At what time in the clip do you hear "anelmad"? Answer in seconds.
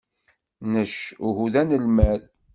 1.61-2.21